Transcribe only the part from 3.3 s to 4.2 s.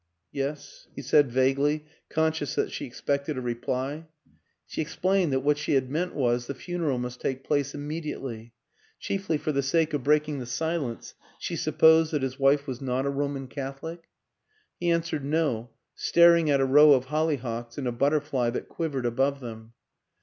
a reply.